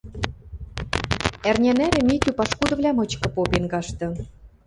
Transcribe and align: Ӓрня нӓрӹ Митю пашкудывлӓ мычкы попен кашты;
Ӓрня 1.49 1.73
нӓрӹ 1.79 1.99
Митю 2.07 2.31
пашкудывлӓ 2.39 2.91
мычкы 2.97 3.27
попен 3.35 3.63
кашты; 3.73 4.05